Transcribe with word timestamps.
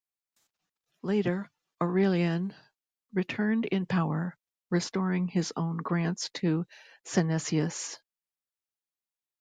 Later 1.03 1.51
Aurelian 1.79 2.55
returned 3.13 3.65
in 3.65 3.85
power, 3.85 4.35
restoring 4.71 5.27
his 5.27 5.53
own 5.55 5.77
grants 5.77 6.29
to 6.37 6.65
Synesius. 7.05 7.99